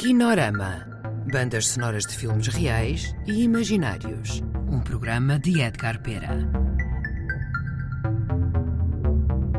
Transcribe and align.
Kinorama. 0.00 0.86
Bandas 1.30 1.68
sonoras 1.68 2.06
de 2.06 2.16
filmes 2.16 2.46
reais 2.46 3.14
e 3.26 3.42
imaginários. 3.42 4.42
Um 4.66 4.80
programa 4.80 5.38
de 5.38 5.60
Edgar 5.60 6.00
Pera. 6.00 6.38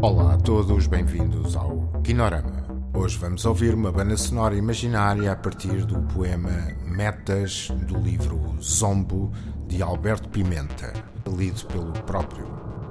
Olá 0.00 0.32
a 0.32 0.36
todos, 0.38 0.86
bem-vindos 0.86 1.54
ao 1.54 1.92
Kinorama. 2.02 2.64
Hoje 2.94 3.18
vamos 3.18 3.44
ouvir 3.44 3.74
uma 3.74 3.92
banda 3.92 4.16
sonora 4.16 4.54
imaginária 4.56 5.30
a 5.30 5.36
partir 5.36 5.84
do 5.84 6.00
poema 6.14 6.72
Metas 6.86 7.68
do 7.86 7.98
livro 7.98 8.56
Zombo 8.62 9.30
de 9.68 9.82
Alberto 9.82 10.30
Pimenta, 10.30 10.94
lido 11.36 11.66
pelo 11.66 11.92
próprio, 12.04 12.48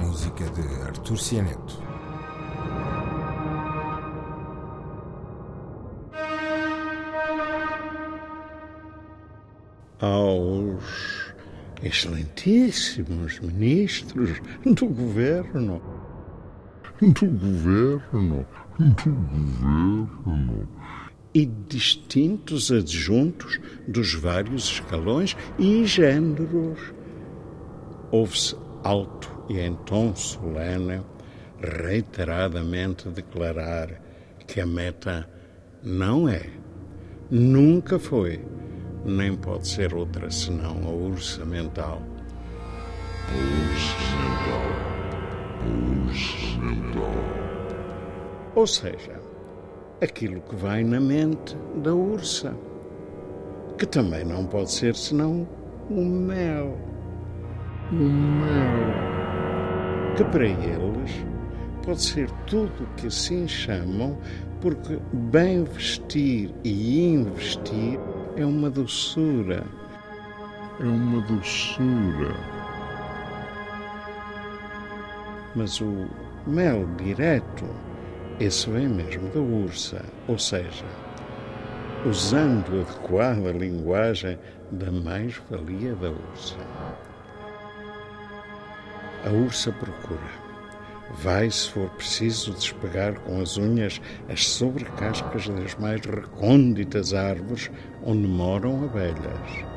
música 0.00 0.44
de 0.44 0.82
Artur 0.82 1.18
Cianeto. 1.18 1.91
Aos 10.02 11.32
excelentíssimos 11.82 13.38
ministros 13.40 14.42
do 14.66 14.86
governo. 14.86 15.80
Do 17.00 17.26
governo, 17.26 18.46
do 18.78 19.12
governo. 19.12 20.68
E 21.32 21.46
distintos 21.46 22.70
adjuntos 22.70 23.58
dos 23.88 24.14
vários 24.14 24.64
escalões 24.64 25.36
e 25.58 25.84
géneros. 25.86 26.78
Ouve-se 28.10 28.56
alto 28.84 29.30
e 29.48 29.58
em 29.58 29.74
tom 29.86 30.14
solene 30.14 31.00
reiteradamente 31.60 33.08
declarar 33.08 33.88
que 34.46 34.60
a 34.60 34.66
meta 34.66 35.28
não 35.82 36.28
é, 36.28 36.50
nunca 37.30 37.98
foi 37.98 38.40
nem 39.04 39.36
pode 39.36 39.66
ser 39.66 39.94
outra 39.94 40.30
senão 40.30 40.76
a 40.84 40.90
orçamental. 40.90 42.00
Orçamental. 43.72 44.62
Orçamental. 46.08 47.42
Ou 48.54 48.66
seja, 48.66 49.20
aquilo 50.02 50.40
que 50.42 50.54
vai 50.54 50.84
na 50.84 51.00
mente 51.00 51.56
da 51.76 51.94
ursa, 51.94 52.54
que 53.78 53.86
também 53.86 54.24
não 54.24 54.46
pode 54.46 54.70
ser 54.70 54.94
senão 54.94 55.48
o 55.90 56.04
mel. 56.04 56.78
O 57.90 57.94
mel. 57.94 59.02
Que 60.16 60.24
para 60.24 60.46
eles 60.46 61.24
pode 61.84 62.02
ser 62.02 62.30
tudo 62.46 62.84
o 62.84 62.94
que 62.96 63.06
assim 63.08 63.48
chamam, 63.48 64.18
porque 64.60 64.98
bem 65.12 65.64
vestir 65.64 66.54
e 66.62 67.04
investir 67.06 67.98
é 68.36 68.44
uma 68.44 68.70
doçura. 68.70 69.64
É 70.80 70.84
uma 70.84 71.20
doçura. 71.22 72.34
Mas 75.54 75.80
o 75.80 76.08
mel 76.46 76.86
direto, 76.96 77.64
esse 78.40 78.70
vem 78.70 78.88
mesmo 78.88 79.28
da 79.28 79.40
ursa, 79.40 80.02
ou 80.26 80.38
seja, 80.38 80.86
usando 82.06 82.78
a 82.78 82.82
adequada 82.82 83.52
linguagem 83.52 84.38
da 84.70 84.90
mais-valia 84.90 85.94
da 85.96 86.10
ursa. 86.10 86.56
A 89.24 89.30
ursa 89.30 89.70
procura. 89.72 90.51
Vai, 91.10 91.50
se 91.50 91.70
for 91.70 91.90
preciso, 91.90 92.52
despegar 92.52 93.20
com 93.20 93.40
as 93.40 93.58
unhas 93.58 94.00
as 94.28 94.46
sobrecascas 94.46 95.48
das 95.48 95.74
mais 95.74 96.00
recônditas 96.00 97.12
árvores 97.12 97.70
onde 98.02 98.26
moram 98.26 98.84
abelhas. 98.84 99.72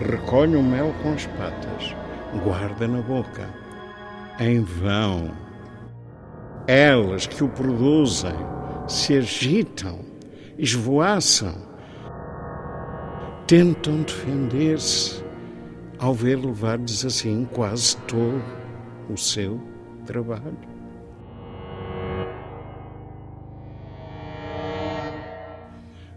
Recolhe 0.00 0.54
o 0.54 0.62
mel 0.62 0.94
com 1.02 1.12
as 1.12 1.26
patas, 1.26 1.96
guarda 2.44 2.86
na 2.86 3.00
boca. 3.00 3.48
Em 4.38 4.62
vão. 4.62 5.30
Elas 6.66 7.26
que 7.26 7.42
o 7.42 7.48
produzem 7.48 8.36
se 8.86 9.16
agitam, 9.16 10.00
esvoaçam, 10.58 11.54
tentam 13.46 14.02
defender-se 14.02 15.27
ao 15.98 16.14
ver 16.14 16.36
levar-lhes 16.36 17.04
assim 17.04 17.44
quase 17.52 17.96
todo 17.98 18.42
o 19.10 19.16
seu 19.16 19.60
trabalho. 20.06 20.56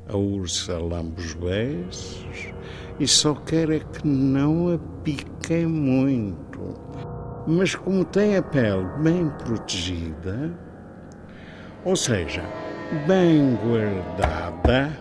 A 0.08 0.18
ursa 0.18 0.78
lambe 0.78 1.22
os 1.22 1.34
beiços 1.34 2.54
e 3.00 3.08
só 3.08 3.34
quer 3.34 3.70
é 3.70 3.80
que 3.80 4.06
não 4.06 4.74
a 4.74 4.78
piquem 5.04 5.66
muito. 5.66 6.76
Mas 7.48 7.74
como 7.74 8.06
tem 8.06 8.38
a 8.38 8.44
pele 8.44 8.86
bem 9.02 9.30
protegida, 9.44 10.54
ou 11.84 11.96
seja, 11.96 12.44
bem 13.08 13.56
guardada, 13.56 14.96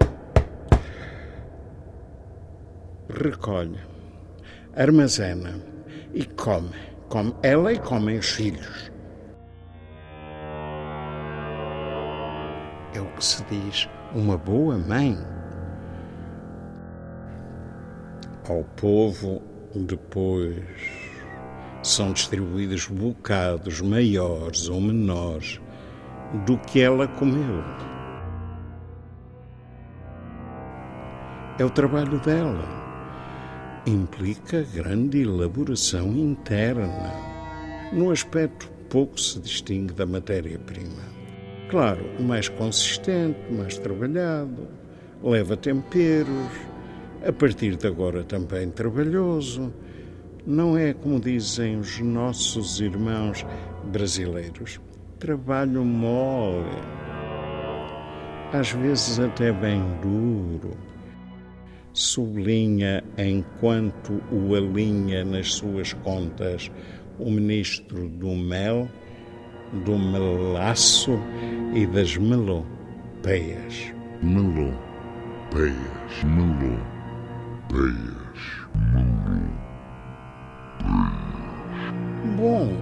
recolhe, 3.11 3.90
armazena 4.77 5.61
e 6.15 6.25
come. 6.25 6.91
Come 7.09 7.35
ela 7.43 7.73
e 7.73 7.79
comem 7.79 8.19
os 8.19 8.31
filhos. 8.31 8.91
É 12.95 13.01
o 13.01 13.07
que 13.17 13.25
se 13.25 13.45
diz 13.45 13.89
uma 14.15 14.37
boa 14.37 14.79
mãe. 14.79 15.17
Ao 18.49 18.65
povo, 18.77 19.43
depois, 19.75 20.65
são 21.83 22.13
distribuídos 22.13 22.87
bocados 22.87 23.81
maiores 23.81 24.69
ou 24.69 24.81
menores 24.81 25.61
do 26.47 26.59
que 26.59 26.81
ela 26.81 27.07
comeu. 27.09 27.63
É 31.59 31.65
o 31.65 31.71
trabalho 31.71 32.19
dela. 32.21 32.90
Implica 33.87 34.63
grande 34.75 35.23
elaboração 35.23 36.13
interna. 36.13 37.15
No 37.91 38.11
aspecto, 38.11 38.71
pouco 38.91 39.19
se 39.19 39.41
distingue 39.41 39.95
da 39.95 40.05
matéria-prima. 40.05 41.03
Claro, 41.71 42.05
mais 42.21 42.47
consistente, 42.51 43.39
mais 43.51 43.79
trabalhado, 43.79 44.69
leva 45.23 45.57
temperos, 45.57 46.53
a 47.27 47.33
partir 47.33 47.77
de 47.77 47.87
agora 47.87 48.23
também 48.23 48.69
trabalhoso. 48.69 49.73
Não 50.47 50.77
é, 50.77 50.93
como 50.93 51.19
dizem 51.19 51.79
os 51.79 52.01
nossos 52.01 52.81
irmãos 52.81 53.47
brasileiros, 53.85 54.79
trabalho 55.19 55.83
mole, 55.87 56.67
às 58.53 58.73
vezes 58.73 59.19
até 59.19 59.51
bem 59.53 59.83
duro. 60.03 60.70
Sublinha 62.01 63.05
enquanto 63.19 64.23
o 64.33 64.55
alinha 64.55 65.23
nas 65.23 65.53
suas 65.53 65.93
contas 65.93 66.71
o 67.19 67.31
ministro 67.31 68.09
do 68.09 68.35
mel 68.35 68.89
do 69.85 69.99
melaço 69.99 71.21
e 71.75 71.85
das 71.87 72.17
melopeias. 72.17 73.93
Melopeias. 74.23 75.77
Melopeias. 76.25 76.81
Bom, 82.39 82.73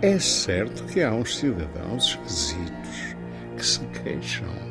é 0.00 0.16
certo 0.20 0.84
que 0.84 1.02
há 1.02 1.12
uns 1.12 1.36
cidadãos 1.38 2.16
esquisitos 2.24 3.16
que 3.56 3.66
se 3.66 3.84
queixam. 4.00 4.67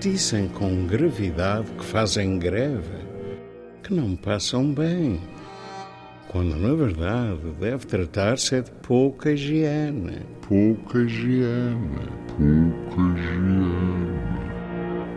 Dizem 0.00 0.48
com 0.48 0.86
gravidade 0.86 1.70
que 1.72 1.84
fazem 1.84 2.38
greve, 2.38 3.06
que 3.82 3.92
não 3.92 4.16
passam 4.16 4.72
bem 4.72 5.20
quando 6.32 6.56
na 6.56 6.74
verdade 6.74 7.42
deve 7.60 7.86
tratar-se 7.86 8.62
de 8.62 8.70
pouca 8.82 9.32
higiene. 9.32 10.20
Pouca 10.48 11.00
higiene. 11.00 12.08
Pouca 12.26 13.02
higiene. 13.12 14.18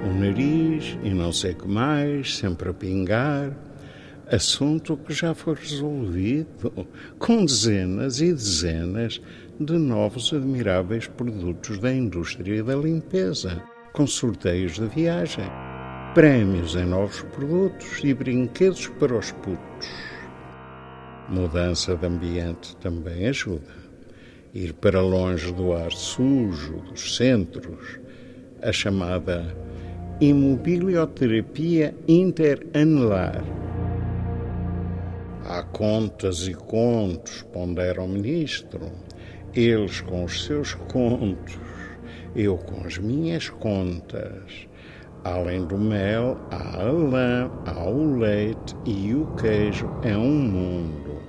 O 0.04 0.14
nariz 0.20 0.98
e 1.02 1.10
não 1.12 1.32
sei 1.32 1.54
o 1.54 1.56
que 1.56 1.68
mais, 1.70 2.36
sempre 2.36 2.70
a 2.70 2.74
pingar. 2.74 3.56
Assunto 4.30 4.98
que 4.98 5.14
já 5.14 5.34
foi 5.34 5.56
resolvido 5.56 6.86
com 7.18 7.46
dezenas 7.46 8.20
e 8.20 8.34
dezenas 8.34 9.22
de 9.58 9.78
novos 9.78 10.34
admiráveis 10.34 11.08
produtos 11.08 11.80
da 11.80 11.94
indústria 11.94 12.62
da 12.62 12.76
limpeza, 12.76 13.64
com 13.96 14.06
sorteios 14.06 14.74
de 14.74 14.86
viagem, 14.88 15.46
prémios 16.14 16.76
em 16.76 16.86
novos 16.86 17.22
produtos 17.22 18.02
e 18.04 18.14
brinquedos 18.14 18.88
para 19.00 19.18
os 19.18 19.32
putos. 19.32 19.90
Mudança 21.30 21.96
de 21.96 22.06
ambiente 22.06 22.76
também 22.78 23.28
ajuda. 23.28 23.86
Ir 24.54 24.74
para 24.74 25.02
longe 25.02 25.52
do 25.54 25.74
ar 25.74 25.94
sujo, 25.94 26.82
dos 26.82 27.16
centros, 27.16 28.00
a 28.62 28.72
chamada 28.72 29.56
imobilioterapia 30.20 31.96
interanular. 32.06 33.44
Há 35.46 35.64
contas 35.64 36.48
e 36.48 36.54
contos, 36.54 37.44
pondera 37.54 38.02
o 38.02 38.08
ministro, 38.10 38.92
eles 39.54 40.02
com 40.02 40.26
os 40.26 40.44
seus 40.44 40.74
contos, 40.74 41.58
eu 42.36 42.58
com 42.58 42.86
as 42.86 42.98
minhas 42.98 43.50
contas. 43.50 44.68
Além 45.24 45.66
do 45.66 45.78
mel, 45.78 46.38
há 46.52 46.82
a 46.82 46.92
lã, 46.92 47.50
há 47.66 47.84
o 47.84 48.18
leite 48.18 48.76
e 48.86 49.14
o 49.14 49.26
queijo 49.36 49.90
é 50.04 50.16
um 50.16 50.38
mundo. 50.38 51.20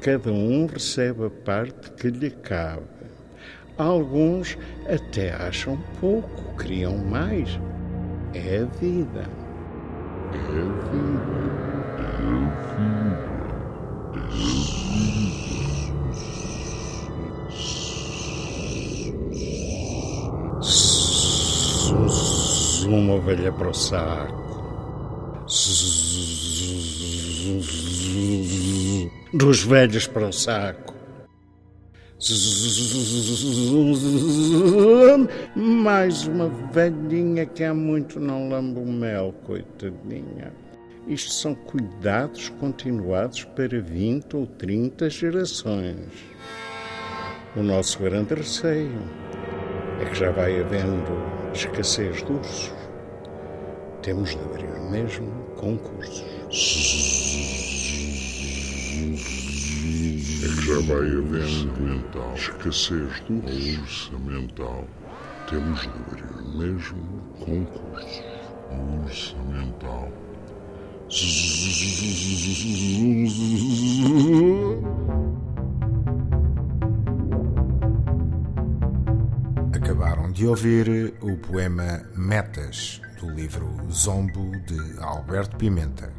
Cada 0.00 0.30
um 0.30 0.66
recebe 0.66 1.26
a 1.26 1.30
parte 1.30 1.90
que 1.92 2.08
lhe 2.08 2.30
cabe. 2.30 2.86
Alguns 3.78 4.56
até 4.88 5.32
acham 5.32 5.76
pouco, 6.00 6.56
queriam 6.56 6.96
mais. 6.96 7.58
É 8.32 8.58
a 8.58 8.64
vida. 8.78 9.28
É 10.32 10.36
a 10.36 10.90
vida. 10.92 11.05
Uma 22.86 23.14
ovelha 23.14 23.50
para 23.50 23.68
o 23.68 23.74
saco. 23.74 24.46
Dos 29.32 29.64
velhos 29.64 30.06
para 30.06 30.28
o 30.28 30.32
saco. 30.32 30.94
Mais 35.56 36.26
uma 36.28 36.48
velhinha 36.72 37.44
que 37.44 37.64
há 37.64 37.74
muito 37.74 38.20
não 38.20 38.48
lambe 38.48 38.78
o 38.78 38.86
mel, 38.86 39.34
coitadinha. 39.44 40.52
Isto 41.08 41.32
são 41.32 41.54
cuidados 41.56 42.50
continuados 42.60 43.42
para 43.44 43.80
20 43.80 44.36
ou 44.36 44.46
30 44.46 45.10
gerações. 45.10 46.08
O 47.56 47.62
nosso 47.62 47.98
grande 47.98 48.34
receio 48.34 49.02
é 50.00 50.04
que 50.04 50.14
já 50.14 50.30
vai 50.30 50.60
havendo 50.60 51.46
escassez 51.52 52.24
de 52.24 52.32
ursos. 52.32 52.75
Temos 54.06 54.30
de 54.30 54.38
abrir 54.38 54.70
mesmo 54.88 55.26
concursos. 55.56 56.24
É 60.42 60.46
que 60.46 60.62
já 60.64 60.78
vai 60.86 61.08
havendo 61.08 62.36
escassez 62.36 63.20
do 63.28 63.42
orçamental. 63.82 64.84
Temos 65.50 65.80
de 65.82 65.88
abrir 65.88 66.22
mesmo 66.56 67.02
concursos. 67.40 68.22
Orçamental. 69.02 70.12
Acabaram 79.74 80.30
de 80.30 80.46
ouvir 80.46 81.12
o 81.20 81.36
poema 81.38 82.04
Metas, 82.14 83.00
do 83.20 83.30
livro 83.30 83.66
Zombo 83.90 84.50
de 84.66 84.98
Alberto 85.00 85.56
Pimenta. 85.56 86.12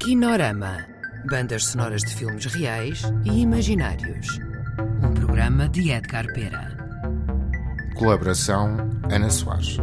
Kinorama. 0.00 0.86
Bandas 1.30 1.66
sonoras 1.66 2.02
de 2.02 2.14
filmes 2.14 2.44
reais 2.46 3.02
e 3.24 3.40
imaginários. 3.40 4.38
Um 5.02 5.14
programa 5.14 5.68
de 5.68 5.90
Edgar 5.90 6.26
Pera. 6.34 6.76
Colaboração 7.96 8.76
Ana 9.10 9.30
Soares. 9.30 9.78